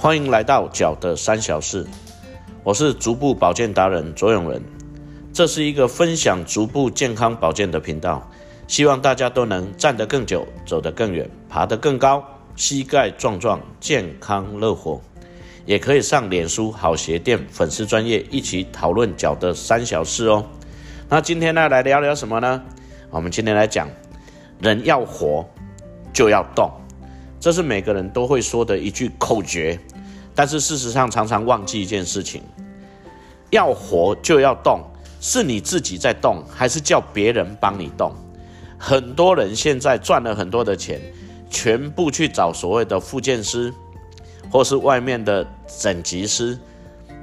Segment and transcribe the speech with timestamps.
[0.00, 1.84] 欢迎来到脚的三小事，
[2.62, 4.62] 我是足部保健达人卓永仁，
[5.32, 8.30] 这是一个分享足部健康保健的频道，
[8.68, 15.00] 希望大家都能站得更久，走得更远，爬得更高，膝盖壮壮，健康乐活。
[15.66, 20.46] 也可以上脸书好鞋店粉丝专业一起讨论脚的三小事哦。
[21.08, 22.62] 那今天呢，来聊聊什么呢？
[23.10, 23.88] 我们今天来讲，
[24.60, 25.44] 人要活
[26.12, 26.70] 就要动。
[27.40, 29.78] 这是每个人都会说的一句口诀，
[30.34, 32.42] 但是事实上常常忘记一件事情：
[33.50, 34.80] 要活就要动，
[35.20, 38.12] 是你自己在动，还是叫别人帮你动？
[38.76, 41.00] 很多人现在赚了很多的钱，
[41.48, 43.72] 全部去找所谓的复健师，
[44.50, 45.46] 或是外面的
[45.78, 46.58] 整脊师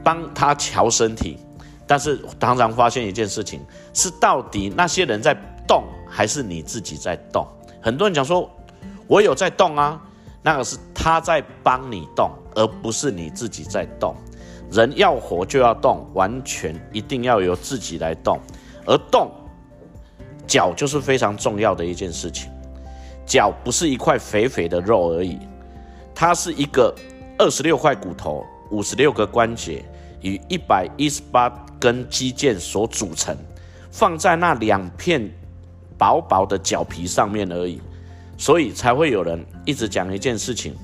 [0.02, 1.38] 帮他调身体，
[1.86, 3.60] 但是常常发现一件事情：
[3.94, 5.36] 是到底那些人在
[5.68, 7.46] 动，还是你自己在动？
[7.82, 8.50] 很多人讲说。
[9.08, 10.02] 我有在动啊，
[10.42, 14.16] 那个是他在帮你动，而不是你自己在动。
[14.72, 18.40] 人要活就要动，完全一定要由自己来动。
[18.86, 19.32] 而动
[20.48, 22.52] 脚就是非常重要的一件事情。
[23.26, 25.40] 脚不是一块肥肥的肉而已，
[26.14, 26.94] 它是一个
[27.38, 29.84] 二十六块骨头、五十六个关节
[30.22, 33.36] 与一百一十八根肌腱所组成，
[33.92, 35.32] 放在那两片
[35.98, 37.82] 薄薄的脚皮上面而已。
[38.38, 40.76] 所以才会有人一直讲一件事情：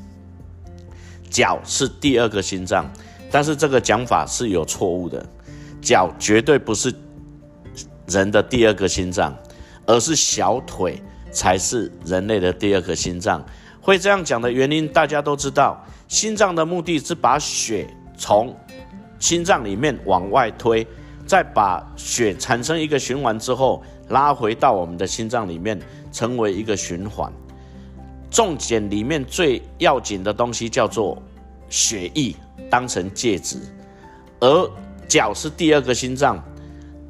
[1.29, 2.89] 脚是第二个心脏，
[3.29, 5.25] 但是这个讲法是有错误的。
[5.81, 6.93] 脚绝对不是
[8.07, 9.35] 人的第二个心脏，
[9.85, 13.43] 而是小腿才是人类的第二个心脏。
[13.81, 18.55] 会这样讲的原因，大家都知道，心脏的目的是把血从
[19.17, 20.85] 心脏里面往外推，
[21.25, 25.79] 再把血产生一个循环之后，拉回到我们的心脏里面，
[26.11, 27.31] 成为一个循环。
[28.29, 31.21] 重点里面最要紧的东西叫做
[31.69, 32.33] 血液，
[32.69, 33.57] 当成介质，
[34.39, 34.71] 而
[35.07, 36.41] 脚是第二个心脏，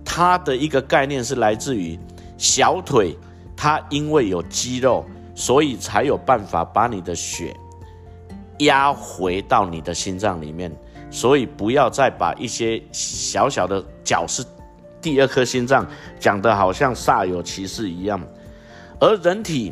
[0.03, 1.97] 它的一个概念是来自于
[2.37, 3.15] 小腿，
[3.55, 7.55] 它因为有肌肉，所以才有办法把你的血
[8.57, 10.71] 压回到你的心脏里面，
[11.11, 14.43] 所以不要再把一些小小的脚是
[14.99, 15.85] 第二颗心脏
[16.19, 18.19] 讲得好像煞有其事一样，
[18.99, 19.71] 而人体。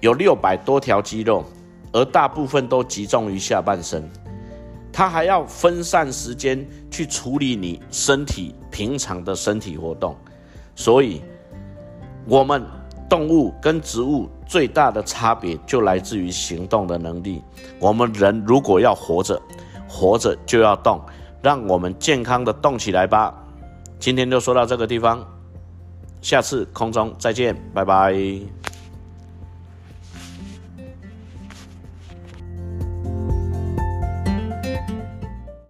[0.00, 1.44] 有六百多条肌肉，
[1.92, 4.02] 而大部分都集中于下半身。
[4.92, 10.16] 它还要分散时间去处理你身体平常的身体活动。
[10.74, 11.22] 所以，
[12.26, 12.64] 我们
[13.08, 17.40] 动物跟植物最大的差别就来自于行动的能力。
[17.78, 19.40] 我们人如果要活着，
[19.92, 20.98] 活着就要动，
[21.42, 23.34] 让我们健康的动起来吧。
[23.98, 25.22] 今天就说到这个地方，
[26.22, 28.61] 下次空中再见，拜拜。